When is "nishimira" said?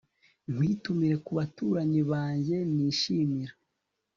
2.73-3.53